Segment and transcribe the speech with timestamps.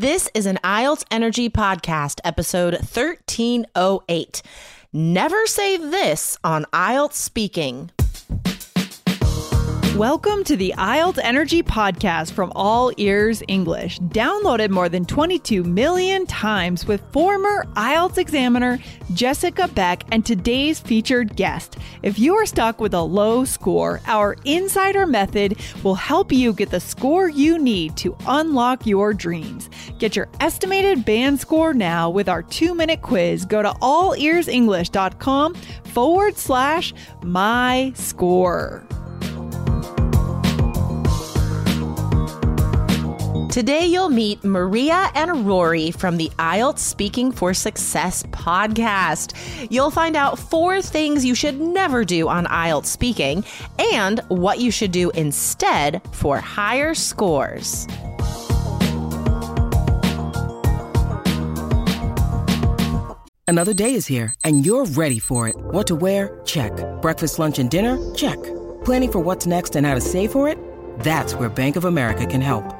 [0.00, 4.40] This is an IELTS Energy Podcast, episode 1308.
[4.94, 7.90] Never say this on IELTS speaking.
[10.00, 16.24] Welcome to the IELTS Energy Podcast from All Ears English, downloaded more than 22 million
[16.24, 18.78] times with former IELTS examiner
[19.12, 21.76] Jessica Beck and today's featured guest.
[22.02, 26.70] If you are stuck with a low score, our insider method will help you get
[26.70, 29.68] the score you need to unlock your dreams.
[29.98, 33.44] Get your estimated band score now with our two minute quiz.
[33.44, 38.82] Go to allearsenglish.com forward slash my score.
[43.50, 49.34] Today, you'll meet Maria and Rory from the IELTS Speaking for Success podcast.
[49.72, 53.44] You'll find out four things you should never do on IELTS speaking
[53.76, 57.88] and what you should do instead for higher scores.
[63.48, 65.56] Another day is here, and you're ready for it.
[65.58, 66.40] What to wear?
[66.44, 66.72] Check.
[67.02, 67.98] Breakfast, lunch, and dinner?
[68.14, 68.40] Check.
[68.84, 70.56] Planning for what's next and how to save for it?
[71.00, 72.79] That's where Bank of America can help.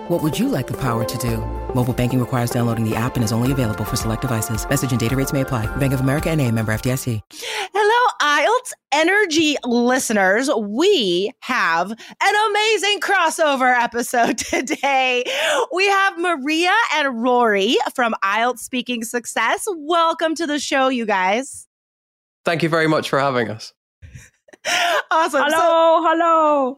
[0.11, 1.37] What would you like the power to do?
[1.73, 4.67] Mobile banking requires downloading the app and is only available for select devices.
[4.67, 5.73] Message and data rates may apply.
[5.77, 7.21] Bank of America and a member FDIC.
[7.73, 10.49] Hello, IELTS Energy listeners.
[10.53, 15.23] We have an amazing crossover episode today.
[15.71, 19.65] We have Maria and Rory from IELTS Speaking Success.
[19.65, 21.69] Welcome to the show, you guys.
[22.43, 23.71] Thank you very much for having us.
[25.11, 25.41] awesome.
[25.43, 26.75] Hello, hello.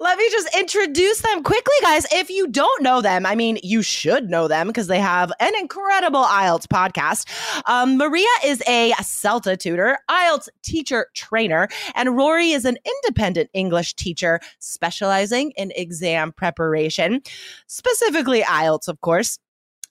[0.00, 2.06] Let me just introduce them quickly, guys.
[2.12, 5.52] If you don't know them, I mean, you should know them because they have an
[5.58, 7.26] incredible IELTS podcast.
[7.66, 13.94] Um, Maria is a CELTA tutor, IELTS teacher trainer, and Rory is an independent English
[13.94, 17.22] teacher specializing in exam preparation,
[17.66, 19.38] specifically IELTS, of course.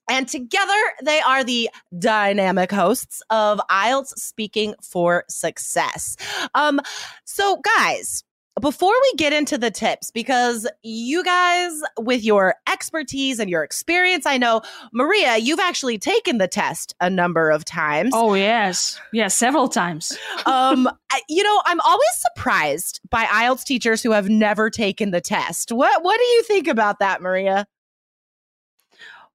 [0.09, 0.73] And together,
[1.03, 6.17] they are the dynamic hosts of IELTS Speaking for Success.
[6.53, 6.81] Um,
[7.23, 8.23] so, guys,
[8.59, 14.25] before we get into the tips, because you guys, with your expertise and your experience,
[14.25, 14.61] I know,
[14.93, 18.11] Maria, you've actually taken the test a number of times.
[18.13, 18.99] Oh, yes.
[19.13, 20.17] Yes, several times.
[20.45, 20.89] um,
[21.29, 25.71] you know, I'm always surprised by IELTS teachers who have never taken the test.
[25.71, 27.65] What What do you think about that, Maria?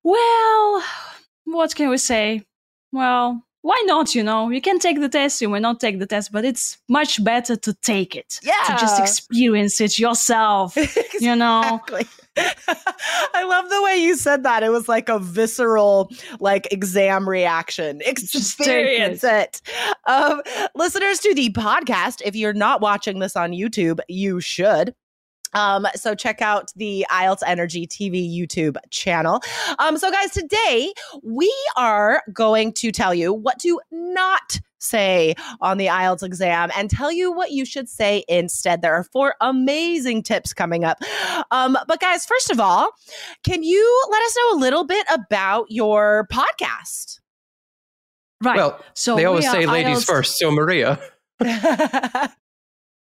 [0.06, 0.84] Well,
[1.46, 2.44] what can we say?
[2.92, 4.14] Well, why not?
[4.14, 6.78] You know, you can take the test, you may not take the test, but it's
[6.88, 8.38] much better to take it.
[8.44, 8.52] Yeah.
[8.68, 10.76] To just experience it yourself.
[11.18, 11.80] You know?
[12.36, 14.62] I love the way you said that.
[14.62, 18.00] It was like a visceral, like exam reaction.
[18.04, 19.62] Experience it.
[20.06, 20.42] Um,
[20.74, 24.94] listeners to the podcast, if you're not watching this on YouTube, you should.
[25.56, 29.40] Um, so check out the IELTS Energy TV YouTube channel.
[29.78, 35.78] Um, so guys, today we are going to tell you what to not say on
[35.78, 38.82] the IELTS exam and tell you what you should say instead.
[38.82, 40.98] There are four amazing tips coming up.
[41.50, 42.90] Um, but guys, first of all,
[43.42, 47.20] can you let us know a little bit about your podcast?
[48.44, 48.56] Right.
[48.56, 50.36] Well, so they always we say ladies IELTS first.
[50.38, 51.00] So, Maria,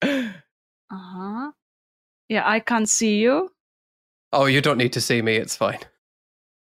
[0.90, 1.50] Uh-huh.
[2.28, 3.50] Yeah, I can't see you.
[4.32, 5.36] oh, you don't need to see me.
[5.36, 5.78] It's fine.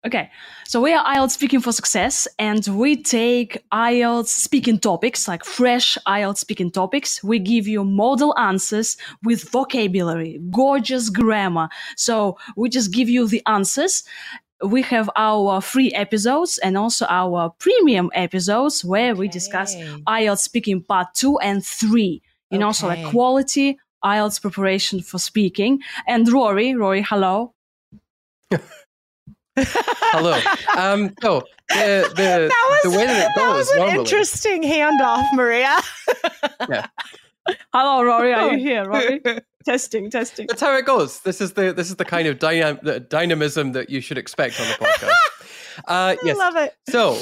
[0.06, 0.30] Okay,
[0.66, 5.98] so we are IELTS Speaking for Success, and we take IELTS speaking topics, like fresh
[6.08, 7.22] IELTS speaking topics.
[7.24, 11.68] We give you model answers with vocabulary, gorgeous grammar.
[11.98, 14.04] So we just give you the answers.
[14.64, 20.84] We have our free episodes and also our premium episodes where we discuss IELTS speaking
[20.84, 22.22] part two and three.
[22.50, 23.78] You know, so like quality
[24.16, 25.82] IELTS preparation for speaking.
[26.08, 27.54] And Rory, Rory, hello.
[29.58, 30.40] Hello.
[30.78, 33.44] Um, so the the, That was, the way that it goes.
[33.44, 34.00] that was an normally.
[34.00, 35.80] interesting handoff, Maria.
[36.70, 36.88] yeah.
[37.74, 38.34] Hello, Rory.
[38.34, 39.22] Are you here, Rory?
[39.66, 40.48] testing, testing.
[40.48, 41.22] That's how it goes.
[41.22, 44.60] This is the this is the kind of dynam- the dynamism that you should expect
[44.62, 45.10] on the podcast.
[45.88, 46.76] Uh, I love it.
[46.90, 47.18] So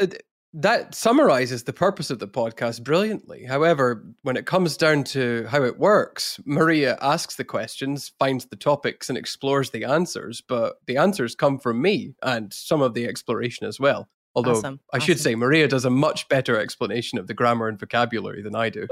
[0.00, 0.06] uh,
[0.54, 3.44] that summarizes the purpose of the podcast brilliantly.
[3.44, 8.56] However, when it comes down to how it works, Maria asks the questions, finds the
[8.56, 10.42] topics, and explores the answers.
[10.46, 14.08] But the answers come from me and some of the exploration as well.
[14.34, 17.78] Although Awesome, I should say, Maria does a much better explanation of the grammar and
[17.78, 18.86] vocabulary than I do.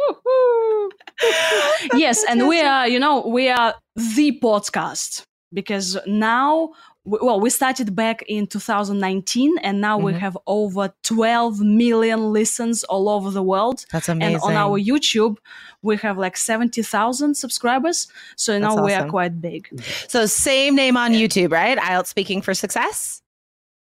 [1.94, 5.22] yes, and we are, you know, we are the podcast
[5.52, 6.74] because now w-
[7.04, 10.18] well, we started back in 2019, and now we Mhm.
[10.18, 13.86] have over 12 million listens all over the world.
[13.90, 14.34] That's amazing.
[14.34, 15.36] And on our YouTube,
[15.82, 18.08] we have like 70,000 subscribers.
[18.36, 19.68] So now That's we are quite big.
[20.08, 21.78] so same name on YouTube, right?
[21.78, 23.22] IELTS Speaking for Success.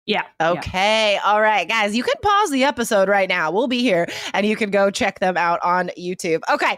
[0.07, 0.23] Yeah.
[0.39, 0.51] yeah.
[0.51, 1.19] Okay.
[1.23, 3.51] All right, guys, you can pause the episode right now.
[3.51, 6.41] We'll be here and you can go check them out on YouTube.
[6.49, 6.77] Okay.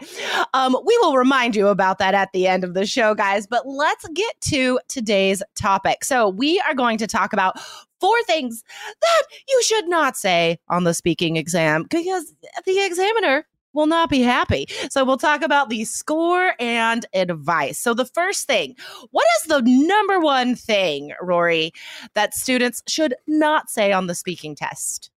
[0.52, 3.66] Um, we will remind you about that at the end of the show, guys, but
[3.68, 6.04] let's get to today's topic.
[6.04, 7.58] So, we are going to talk about
[8.00, 8.64] four things
[9.00, 12.34] that you should not say on the speaking exam because
[12.66, 14.66] the examiner will not be happy.
[14.90, 17.78] So, we'll talk about the score and advice.
[17.78, 18.76] So, the first thing,
[19.10, 21.72] what is the number one thing, Rory,
[22.14, 25.10] that students should not say on the speaking test.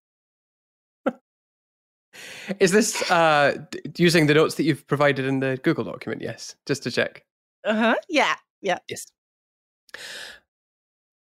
[2.60, 3.58] Is this uh,
[3.98, 6.22] using the notes that you've provided in the Google document?
[6.22, 7.26] Yes, just to check.
[7.64, 7.96] Uh huh.
[8.10, 8.36] Yeah.
[8.62, 8.78] Yeah.
[8.88, 9.08] Yes.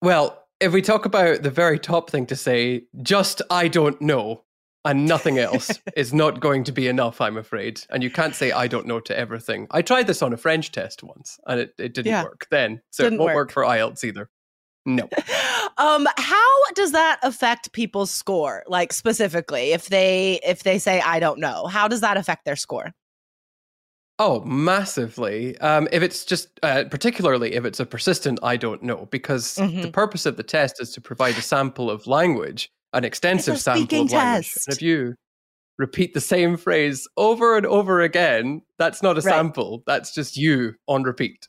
[0.00, 4.44] Well, if we talk about the very top thing to say, just I don't know
[4.90, 7.80] and nothing else is not going to be enough, I'm afraid.
[7.90, 9.66] And you can't say I don't know to everything.
[9.70, 12.22] I tried this on a French test once and it, it didn't Yeah.
[12.24, 12.80] work then.
[12.90, 13.48] So Didn't it won't work.
[13.48, 14.28] work for IELTS either.
[14.86, 15.08] No.
[15.76, 18.64] Um, how does that affect people's score?
[18.66, 22.56] Like specifically, if they if they say I don't know, how does that affect their
[22.56, 22.92] score?
[24.18, 25.56] Oh, massively.
[25.58, 29.62] Um, if it's just, uh, particularly if it's a persistent, I don't know, because the
[29.62, 29.92] Mhm.
[29.92, 34.10] purpose of the test is to provide a sample of language, an extensive sample of
[34.12, 34.52] language.
[34.52, 34.68] test.
[34.68, 35.14] And if you
[35.78, 39.34] repeat the same phrase over and over again, that's not a Right.
[39.34, 39.82] sample.
[39.86, 41.48] That's just you on repeat.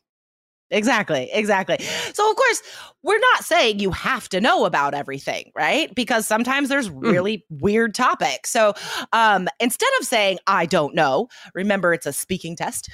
[0.71, 1.77] Exactly, exactly.
[2.13, 2.61] So of course,
[3.01, 5.93] we're not saying you have to know about everything, right?
[5.95, 8.51] Because sometimes there's really weird topics.
[8.51, 8.73] So
[9.11, 12.87] um instead of saying I don't know, remember it's a speaking test.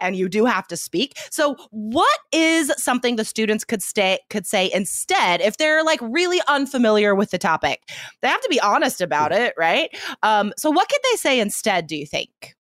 [0.00, 1.18] And you do have to speak.
[1.30, 6.40] So, what is something the students could stay could say instead if they're like really
[6.48, 7.82] unfamiliar with the topic?
[8.22, 9.90] They have to be honest about it, right?
[10.22, 11.86] Um, so, what could they say instead?
[11.86, 12.54] Do you think?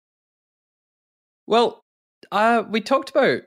[1.47, 1.83] Well,
[2.31, 3.41] uh, we talked about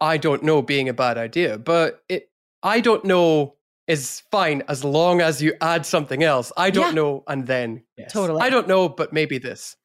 [0.00, 2.30] I don't know being a bad idea, but it
[2.62, 3.54] I don't know
[3.86, 6.52] is fine as long as you add something else.
[6.58, 6.92] I don't Yeah.
[6.92, 8.12] know and then yes.
[8.12, 8.42] Totally.
[8.42, 9.76] I don't know, but maybe this.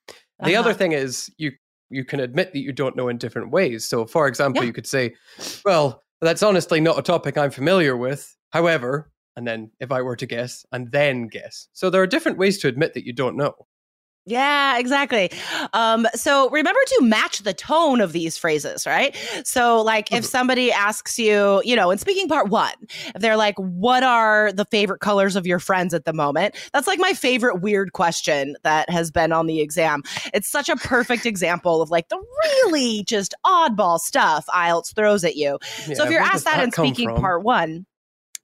[0.43, 0.77] The other Uh-huh.
[0.77, 1.53] thing is you
[1.93, 3.85] you can admit that you don't know in different ways.
[3.85, 4.67] So for example, Yeah.
[4.67, 5.13] you could say,
[5.65, 8.35] well, that's honestly not a topic I'm familiar with.
[8.51, 11.67] However, and then if I were to guess, and then guess.
[11.73, 13.53] So there are different ways to admit that you don't know.
[14.25, 15.29] Yeah, exactly.
[15.73, 19.13] Um, so remember to match the tone of these phrases, right?
[19.43, 20.27] So, like, if Mhm.
[20.29, 22.71] somebody asks you, you know, in speaking part one,
[23.13, 26.55] if they're like, What are the favorite colors of your friends at the moment?
[26.71, 30.03] That's like my favorite weird question that has been on the exam.
[30.33, 35.35] It's such a perfect example of like the really just oddball stuff IELTS throws at
[35.35, 35.59] you.
[35.95, 37.21] so, if you're asked does that in speaking from?
[37.21, 37.85] part one,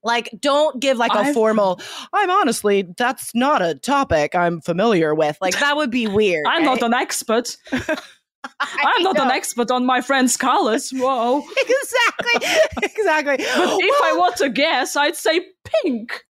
[0.02, 1.80] like, don't give like a I've- formal,
[2.12, 5.36] I'm honestly, that's not a topic I'm familiar with.
[5.40, 6.44] Like, that would be weird.
[6.48, 7.56] I'm not an expert.
[8.60, 10.90] I'm not an expert on my friend's colors.
[10.90, 11.42] Whoa.
[11.56, 12.48] exactly.
[12.82, 13.36] exactly.
[13.44, 15.44] If I want to guess, I'd say
[15.82, 16.24] pink.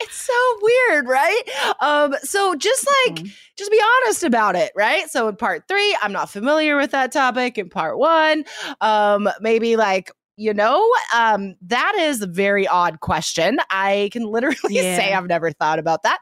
[0.00, 1.42] it's so weird, right?
[1.80, 3.32] Um, so just like Mhm.
[3.56, 5.08] just be honest about it, right?
[5.10, 7.56] So in part three, I'm not familiar with that topic.
[7.58, 8.44] In part one,
[8.80, 13.58] um, maybe like you know, um, that is a very odd question.
[13.68, 14.56] I can literally
[14.96, 16.18] say I've never thought about that.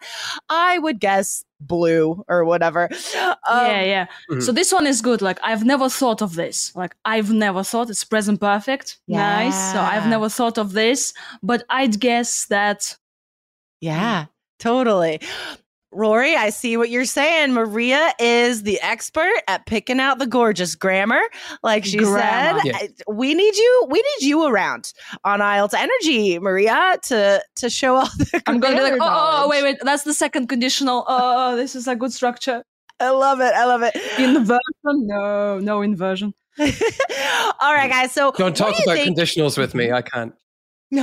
[0.48, 2.88] I would guess blue or whatever.
[3.16, 4.06] Um, yeah, yeah.
[4.28, 4.42] Mhm.
[4.42, 5.22] So this one is good.
[5.22, 6.75] Like I've never thought of this.
[6.75, 8.98] Like I've never thought it's present perfect.
[9.06, 9.72] Nice.
[9.72, 12.96] So I've never thought of this, but I'd guess that
[13.80, 14.26] Yeah,
[14.58, 15.20] totally.
[15.90, 17.52] Rory, I see what you're saying.
[17.54, 21.21] Maria is the expert at picking out the gorgeous grammar.
[21.62, 22.61] Like she Grammar.
[22.61, 22.87] said, Yeah.
[23.11, 23.87] We need you.
[23.88, 24.92] We need you around
[25.25, 28.42] on IELTS Energy, Maria, to to show all the.
[28.47, 31.04] I'm gonna be like, oh, oh, oh, wait, wait, that's the second conditional.
[31.09, 32.62] Oh, oh, oh, this is a good structure.
[33.00, 33.54] I love it.
[33.54, 33.97] I love it.
[34.18, 34.59] Inversion?
[34.85, 36.35] No, no inversion.
[36.59, 38.12] all right, guys.
[38.12, 39.90] So Don't talk do about think- conditionals with me.
[39.92, 40.35] I can't.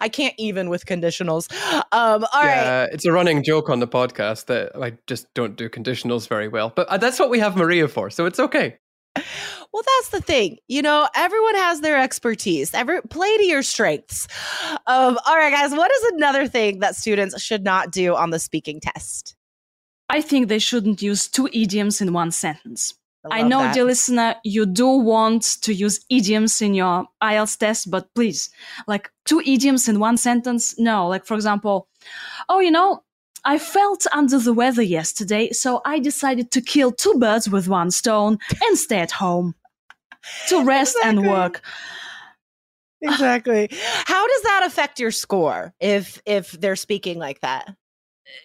[0.00, 1.52] I can't even with conditionals.
[1.92, 2.54] Um, all right.
[2.54, 6.48] yeah, it's a running joke on the podcast that I just don't do conditionals very
[6.48, 6.72] well.
[6.74, 8.78] But uh, that's what we have Maria for, so it's okay.
[9.72, 10.58] Well, that's the thing.
[10.68, 12.74] You know, everyone has their expertise.
[12.74, 14.26] Every play to your strengths.
[14.86, 15.72] Um, all right, guys.
[15.72, 19.36] What is another thing that students should not do on the speaking test?
[20.08, 22.94] I think they shouldn't use two idioms in one sentence.
[23.28, 23.74] I, love know, that.
[23.74, 28.48] dear listener, you do want to use idioms in your IELTS test, but please,
[28.86, 31.06] like two idioms in one sentence, no.
[31.06, 31.88] Like, for example,
[32.48, 33.02] oh, you know,
[33.44, 37.90] I felt under the weather yesterday, so I decided to kill two birds with one
[37.90, 39.54] stone and stay at home
[40.48, 41.62] to rest and work.
[43.02, 43.68] exactly.
[43.70, 47.74] How does that affect your score if if they're speaking like that?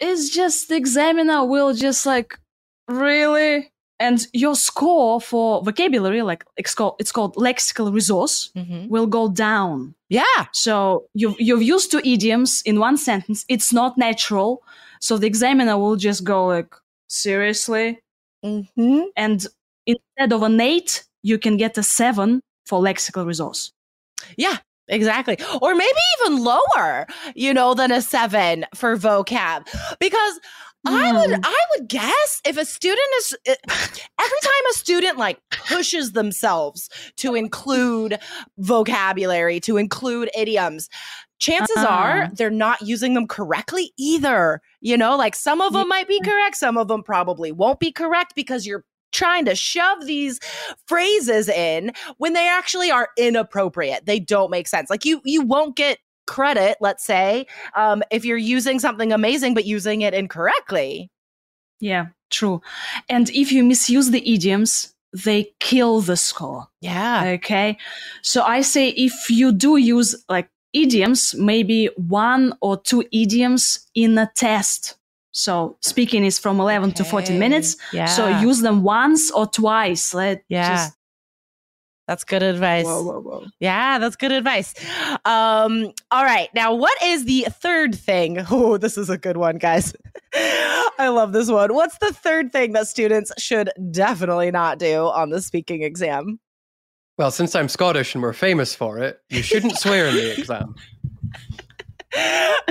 [0.00, 2.38] It's just the examiner will just like
[2.88, 8.88] really and your score for vocabulary like it's called it's called lexical resource Mm-hmm.
[8.88, 10.46] will go down Yeah.
[10.52, 14.62] so you've you've used two idioms in one sentence it's not natural
[15.00, 16.74] so the examiner will just go like
[17.08, 17.98] seriously
[18.44, 19.02] Mm-hmm.
[19.16, 19.46] and
[19.86, 23.72] instead of an eight you can get a seven for lexical resource
[24.36, 25.36] Yeah, exactly.
[25.62, 29.66] Or maybe even lower, you know, than a seven for vocab.
[30.00, 30.40] Because
[30.86, 31.40] I would.
[31.42, 36.88] I would guess if a student is eh, every time a student like pushes themselves
[37.16, 38.18] to include
[38.58, 40.88] vocabulary, to include idioms,
[41.38, 42.28] chances are Uh-uh.
[42.34, 44.60] they're not using them correctly either.
[44.80, 47.92] You know, like some of them might be correct, some of them probably won't be
[47.92, 50.38] correct because you're trying to shove these
[50.86, 54.04] phrases in when they actually are inappropriate.
[54.04, 54.90] They don't make sense.
[54.90, 59.64] Like you you won't get credit, let's say, um, if you're using something amazing but
[59.64, 61.10] using it incorrectly.
[61.80, 62.60] yeah true
[63.08, 67.24] and if you misuse the idioms they kill the score Yeah.
[67.36, 67.78] Okay.
[68.22, 74.18] So I say if you do use like idioms, maybe one or two idioms in
[74.18, 74.98] a test.
[75.32, 77.76] So speaking is from 11 to 14 minutes.
[77.92, 78.06] Yeah.
[78.06, 80.12] So use them once or twice.
[80.12, 80.68] Let Yeah.
[80.74, 80.96] just-
[82.06, 82.84] that's good advice.
[82.84, 83.44] whoa, whoa, whoa.
[83.60, 84.74] Yeah, that's good advice.
[85.24, 86.48] Um, all right.
[86.54, 88.38] Now, what is the third thing?
[88.50, 89.94] Oh, this is a good one, guys.
[90.34, 91.74] I love this one.
[91.74, 96.38] What's the third thing that students should definitely not do on the speaking exam?
[97.18, 100.74] Well, since I'm Scottish and we're famous for it, you shouldn't swear in the exam.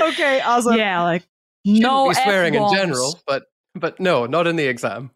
[0.02, 0.76] okay, awesome.
[0.78, 1.24] Yeah, like
[1.66, 2.78] Shouldn't no be swearing in F-bombs.
[2.80, 5.12] general, but but no, not in the exam.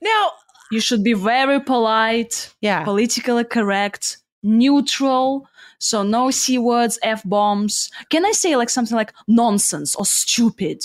[0.00, 0.32] Now,
[0.72, 2.82] You should be very polite, yeah.
[2.84, 5.46] politically correct, neutral.
[5.78, 7.90] So no c words, f bombs.
[8.10, 10.82] Can I say like something like nonsense or stupid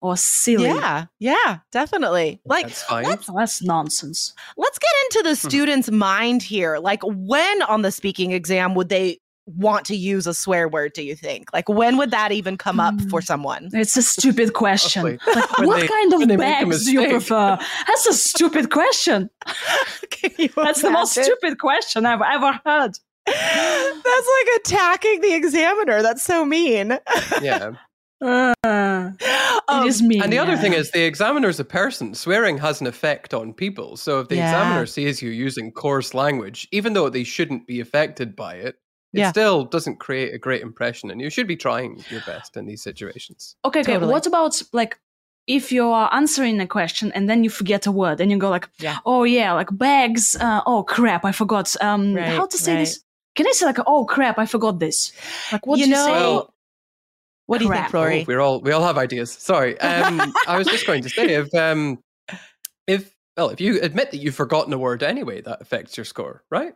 [0.00, 0.64] or silly?
[0.64, 2.40] Yeah, yeah, definitely.
[2.44, 3.04] Like, That's fine.
[3.04, 4.32] let's Oh, that's nonsense.
[4.56, 5.48] let's get into the Hmm.
[5.48, 6.78] student's mind here.
[6.78, 9.18] Like, when on the speaking exam would they
[9.56, 10.92] want to use a swear word?
[10.94, 11.52] Do you think?
[11.52, 13.70] Like, when would that even come up for someone?
[13.72, 15.18] It's a stupid question.
[15.26, 17.58] Like, what they- kind of when they make a bags do you prefer?
[17.86, 19.30] That's a stupid question.
[20.56, 21.24] That's the most imagine?
[21.36, 22.92] stupid question I've ever heard.
[23.26, 26.02] That's like attacking the examiner.
[26.02, 26.98] That's so mean.
[27.42, 27.72] Yeah.
[28.22, 29.16] Uh, Um,
[29.84, 30.22] it is mean.
[30.22, 32.12] And the other thing is, the examiner's a person.
[32.14, 33.96] Swearing has an effect on people.
[33.96, 34.50] So if the Yeah.
[34.50, 38.76] examiner sees you using coarse language, even though they shouldn't be affected by it,
[39.12, 39.30] it Yeah.
[39.30, 41.10] still doesn't create a great impression.
[41.10, 43.56] And you should be trying your best in these situations.
[43.64, 43.94] okay, okay.
[43.94, 44.12] Totally.
[44.12, 44.98] What about like
[45.46, 48.50] if you are answering a question and then you forget a word and you go
[48.50, 48.98] like, Yeah.
[49.04, 50.36] oh yeah, like bags.
[50.36, 51.74] Uh, oh crap, I forgot.
[51.80, 52.80] Um, Right, how to say right.
[52.80, 53.00] this?
[53.34, 55.12] Can I say like, oh crap, I forgot this?
[55.50, 56.12] Like what you do you know, say?
[56.12, 56.54] Well,
[57.46, 57.94] what do you think, crap.
[57.94, 58.20] Rory?
[58.20, 59.32] Oh, we're all we all have ideas.
[59.32, 59.80] Sorry.
[59.80, 61.98] Um, I was just going to say if um,
[62.86, 66.44] if well, if you admit that you've forgotten a word anyway, that affects your score,
[66.50, 66.74] right?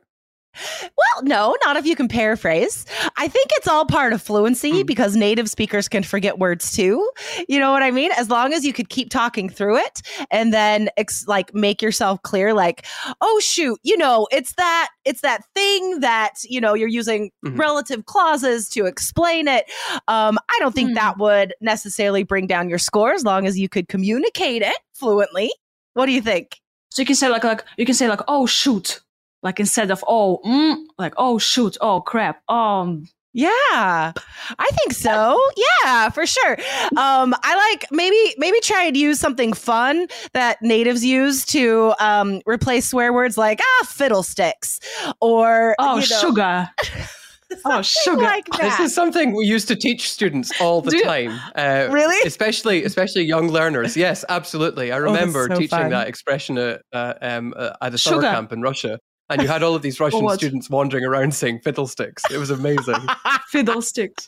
[0.83, 2.85] Well, no, not if you can paraphrase.
[3.17, 4.87] I think it's all part of fluency Hmm.
[4.87, 7.09] because native speakers can forget words too.
[7.49, 8.11] You know what I mean?
[8.17, 12.23] As long as you could keep talking through it and then ex- like make yourself
[12.23, 12.87] clear like,
[13.21, 17.59] "Oh shoot, you know, it's that it's that thing that, you know, you're using Mhm.
[17.59, 19.65] relative clauses to explain it."
[20.09, 20.95] Um, I don't think Hmm.
[20.95, 25.53] that would necessarily bring down your score as long as you could communicate it fluently.
[25.95, 26.61] What do you think?
[26.91, 29.01] So you can say like like you can say like oh shoot,
[29.45, 34.13] like instead of oh mm, like oh shoot, oh crap, um Yeah,
[34.59, 35.37] I think so.
[35.85, 36.57] Yeah, for sure.
[36.97, 42.41] Um, I like maybe maybe try and use something fun that natives use to um,
[42.47, 44.79] replace swear words like ah fiddlesticks
[45.21, 46.71] or oh you know, sugar,
[47.65, 48.23] oh sugar.
[48.23, 48.47] like.
[48.61, 51.33] This is something we used to teach students all the you- time.
[51.57, 52.17] Uh, Really?
[52.27, 53.97] Especially, especially young learners.
[53.97, 54.93] Yes, absolutely.
[54.93, 55.91] I Oh, remember so teaching fun.
[55.91, 58.99] that expression at, uh, um, uh, at a summer camp in Russia,
[59.31, 62.23] and you had all of these Russian students wandering around saying fiddlesticks.
[62.31, 62.97] It was amazing.
[63.49, 64.27] Fiddlesticks,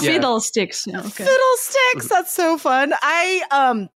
[0.00, 0.12] Yeah.
[0.12, 0.86] fiddlesticks.
[0.86, 1.24] Yeah, okay.
[1.24, 2.08] Fiddlesticks.
[2.08, 2.94] That's so fun.
[3.02, 3.88] I um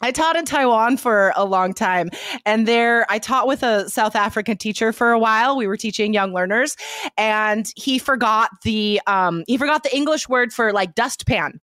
[0.00, 2.10] I taught in Taiwan for a long time
[2.46, 5.56] and there I taught with a South African teacher for a while.
[5.56, 6.76] We were teaching young learners
[7.18, 11.60] and he forgot the um he forgot the English word for like dustpan.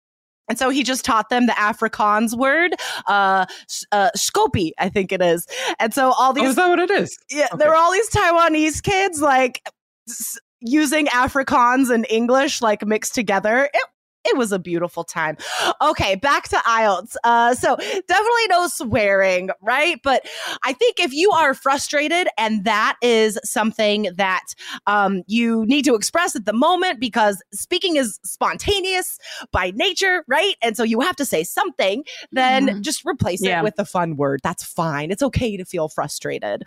[0.53, 2.75] And so he just taught them the Afrikaans word,
[3.07, 3.47] uh,
[3.91, 5.47] uh, scopy, I think it is.
[5.79, 7.17] And so all oh, these is that what it is?
[7.31, 7.57] yeah, Okay.
[7.57, 9.63] there were all these Taiwanese kids like
[10.07, 13.67] s- using Afrikaans and English like mixed together.
[13.73, 13.81] It
[14.25, 15.37] it was a beautiful time.
[15.81, 17.15] Okay, back to IELTS.
[17.23, 19.99] Uh, so definitely no swearing, right?
[20.03, 20.25] But
[20.63, 24.43] I think if you are frustrated and that is something that
[24.87, 29.17] um, you need to express at the moment because speaking is spontaneous
[29.51, 30.55] by nature, right?
[30.61, 32.81] And so you have to say something, then Mhm.
[32.81, 33.59] just replace Yeah.
[33.59, 34.39] it with a fun word.
[34.43, 35.11] That's fine.
[35.11, 36.63] It's okay to feel frustrated.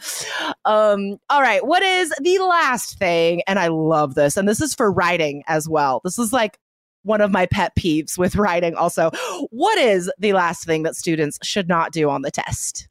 [0.64, 3.42] Um, all right, what is the last thing?
[3.46, 6.00] And I love this, and this is for writing as well.
[6.04, 6.58] This is like
[7.06, 9.10] one of my pet peeves with writing, also.
[9.50, 12.88] What is the last thing that students should not do on the test?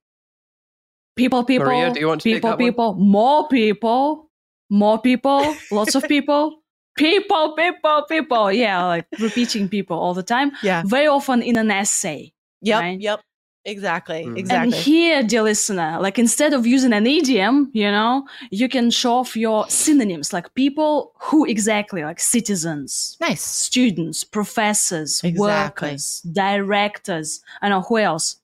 [1.15, 2.57] People, people, Maria, do you want to take people, one?
[2.57, 4.29] people, more people,
[4.69, 6.62] more people, lots of people,
[6.98, 8.51] people, people, people.
[8.51, 10.51] Yeah, like repeating people all the time.
[10.62, 10.84] Yeah.
[10.86, 12.34] Very often in an essay.
[12.62, 12.81] Yep.
[12.81, 13.00] Right.
[13.00, 13.22] Yep.
[13.67, 14.25] Exactly.
[14.25, 14.38] Mhm.
[14.38, 14.63] Exactly.
[14.63, 19.13] And here, dear listener, like instead of using an idiom, you know, you can show
[19.15, 23.41] off your synonyms, like people who exactly, like citizens, nice.
[23.43, 25.88] students, professors, Exactly.
[25.89, 27.41] workers, directors.
[27.62, 28.36] I know who else.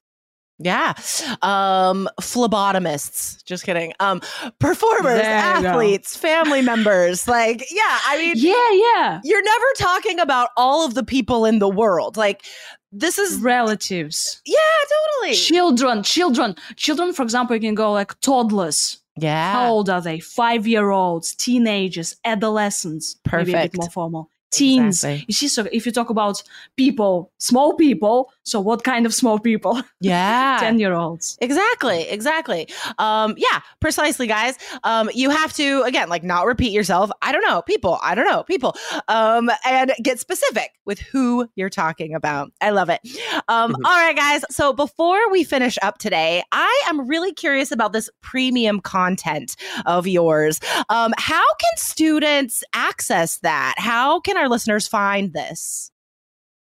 [0.63, 0.93] Yeah.
[1.41, 3.43] Um, phlebotomists.
[3.45, 3.93] Just kidding.
[3.99, 4.21] Um,
[4.59, 5.67] performers, There you go.
[5.69, 7.27] athletes, family members.
[7.31, 9.21] Like, yeah, I mean, Yeah, yeah.
[9.23, 12.15] you're never talking about all of the people in the world.
[12.17, 12.43] Like,
[12.91, 14.41] this is, Relatives.
[14.45, 14.57] yeah,
[14.89, 15.35] totally.
[15.35, 18.99] Children, children, children, for example, you can go like toddlers.
[19.17, 19.53] yeah.
[19.53, 20.19] How old are they?
[20.19, 23.15] Five year olds, teenagers, adolescents.
[23.23, 23.47] Perfect.
[23.47, 24.29] Maybe a bit more formal.
[24.51, 25.03] Teens.
[25.03, 25.25] Exactly.
[25.27, 26.43] You see, so if you talk about
[26.75, 29.81] people, small people, so what kind of small people?
[30.01, 30.57] Yeah.
[30.59, 31.37] 10 year olds.
[31.41, 32.67] Exactly, exactly.
[32.97, 34.57] Um, yeah, precisely, guys.
[34.83, 37.09] Um, you have to again, like, not repeat yourself.
[37.21, 37.97] I don't know, people.
[38.03, 38.75] I don't know, people.
[39.07, 42.51] Um, and get specific with who you're talking about.
[42.61, 42.99] I love it.
[43.47, 43.85] Um, Mhm.
[43.85, 44.43] all right, guys.
[44.49, 49.55] So before we finish up today, I am really curious about this premium content
[49.85, 50.59] of yours.
[50.89, 53.75] Um, how can students access that?
[53.77, 55.91] How can our listeners find this?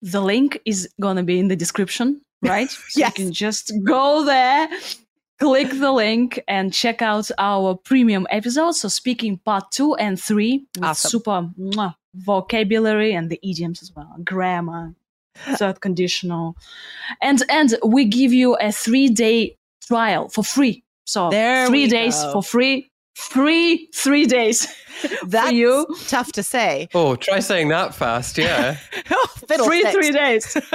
[0.02, 2.71] The link is going to be in the description, right?
[2.71, 3.18] So Yes.
[3.18, 4.68] you can just go there,
[5.38, 8.80] click the link, and check out our premium episodes.
[8.80, 11.11] So, speaking part two and three with Awesome.
[11.11, 14.95] super mwah, vocabulary and the idioms as well, grammar,
[15.56, 16.56] third conditional.
[17.23, 19.56] And, and we give you a three day
[19.87, 20.83] trial for free.
[21.04, 22.32] So, There three days go.
[22.32, 22.91] for free.
[23.17, 24.69] Free three days
[25.26, 25.87] That's you.
[26.07, 26.89] tough to say.
[26.95, 28.37] Oh, try saying that fast.
[28.37, 28.75] Yeah.
[28.75, 29.93] Free Fiddlesticks.
[29.93, 30.57] three days.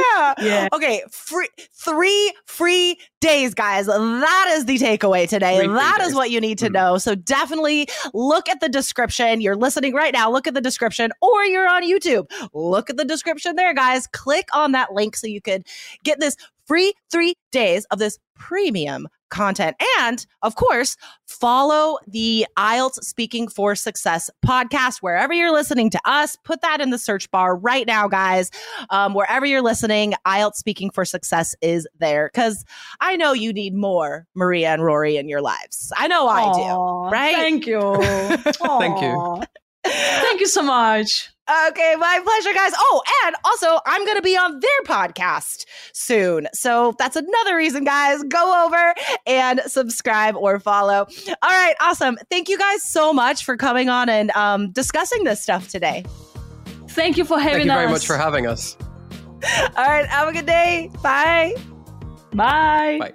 [0.00, 0.34] yeah.
[0.38, 0.68] Yeah.
[0.72, 3.86] Okay, free three free days, guys.
[3.86, 5.58] That is the takeaway today.
[5.58, 6.14] Three free That is days.
[6.14, 6.72] what you need to Mhm.
[6.72, 6.98] know.
[6.98, 9.40] So definitely look at the description.
[9.40, 10.30] You're listening right now.
[10.30, 12.30] Look at the description, or you're on YouTube.
[12.54, 14.06] Look at the description there, guys.
[14.06, 15.66] Click on that link so you could
[16.04, 19.76] get this free three days of this premium content.
[19.98, 26.36] And of course, follow the IELTS Speaking for Success podcast wherever you're listening to us.
[26.44, 28.50] Put that in the search bar right now, guys.
[28.90, 32.64] Um, wherever you're listening, IELTS Speaking for Success is there because
[33.00, 35.92] I know you need more Maria and Rory in your lives.
[35.96, 37.10] I know I do.
[37.10, 37.34] Right?
[37.34, 37.80] Thank you.
[38.78, 39.42] Thank you.
[39.84, 41.30] Thank you so much.
[41.68, 42.72] Okay, my pleasure, guys.
[42.76, 46.48] Oh, and also, I'm going to be on their podcast soon.
[46.52, 48.22] So that's another reason, guys.
[48.24, 48.94] Go over
[49.26, 51.06] and subscribe or follow.
[51.42, 52.18] All right, awesome.
[52.30, 56.04] Thank you guys so much for coming on and um, discussing this stuff today.
[56.88, 57.52] Thank you for having us.
[57.52, 57.92] Thank you very us.
[57.92, 58.76] much for having us.
[59.76, 60.90] All right, have a good day.
[61.02, 61.54] Bye.
[62.32, 62.98] Bye.
[62.98, 63.14] Bye.